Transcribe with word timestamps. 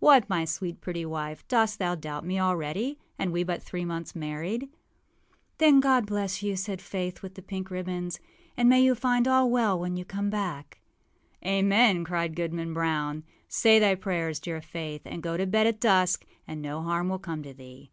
What, 0.00 0.28
my 0.28 0.44
sweet, 0.44 0.80
pretty 0.80 1.06
wife, 1.06 1.46
dost 1.46 1.78
thou 1.78 1.94
doubt 1.94 2.26
me 2.26 2.40
already, 2.40 2.98
and 3.20 3.30
we 3.30 3.44
but 3.44 3.62
three 3.62 3.84
months 3.84 4.16
married?â 4.16 4.68
âThen 5.64 5.78
God 5.80 6.06
bless 6.06 6.42
you!â 6.42 6.58
said 6.58 6.82
Faith, 6.82 7.22
with 7.22 7.36
the 7.36 7.40
pink 7.40 7.70
ribbons; 7.70 8.18
âand 8.58 8.66
may 8.66 8.82
you 8.82 8.96
find 8.96 9.28
all 9.28 9.48
well 9.48 9.78
when 9.78 9.96
you 9.96 10.04
come 10.04 10.28
back.â 10.28 11.62
âAmen!â 11.62 12.04
cried 12.04 12.34
Goodman 12.34 12.74
Brown. 12.74 13.22
âSay 13.48 13.78
thy 13.78 13.94
prayers, 13.94 14.40
dear 14.40 14.60
Faith, 14.60 15.02
and 15.04 15.22
go 15.22 15.36
to 15.36 15.46
bed 15.46 15.68
at 15.68 15.78
dusk, 15.80 16.24
and 16.48 16.60
no 16.60 16.82
harm 16.82 17.08
will 17.08 17.20
come 17.20 17.44
to 17.44 17.54
thee. 17.54 17.92